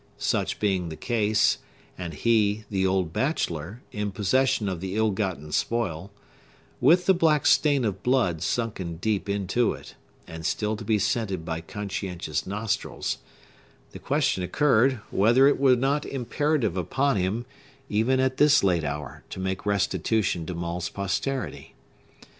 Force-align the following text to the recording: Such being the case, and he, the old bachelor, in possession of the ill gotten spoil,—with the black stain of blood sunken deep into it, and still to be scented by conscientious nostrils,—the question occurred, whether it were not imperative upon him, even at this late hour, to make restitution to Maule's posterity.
Such 0.17 0.59
being 0.59 0.89
the 0.89 0.95
case, 0.95 1.59
and 1.95 2.15
he, 2.15 2.65
the 2.71 2.87
old 2.87 3.13
bachelor, 3.13 3.83
in 3.91 4.09
possession 4.09 4.67
of 4.67 4.81
the 4.81 4.95
ill 4.95 5.11
gotten 5.11 5.51
spoil,—with 5.51 7.05
the 7.05 7.13
black 7.13 7.45
stain 7.45 7.85
of 7.85 8.01
blood 8.01 8.41
sunken 8.41 8.95
deep 8.95 9.29
into 9.29 9.73
it, 9.73 9.93
and 10.25 10.43
still 10.43 10.75
to 10.75 10.83
be 10.83 10.97
scented 10.97 11.45
by 11.45 11.61
conscientious 11.61 12.47
nostrils,—the 12.47 13.99
question 13.99 14.41
occurred, 14.41 14.93
whether 15.11 15.47
it 15.47 15.59
were 15.59 15.75
not 15.75 16.03
imperative 16.07 16.75
upon 16.75 17.17
him, 17.17 17.45
even 17.87 18.19
at 18.19 18.37
this 18.37 18.63
late 18.63 18.83
hour, 18.83 19.23
to 19.29 19.39
make 19.39 19.67
restitution 19.67 20.47
to 20.47 20.55
Maule's 20.55 20.89
posterity. 20.89 21.75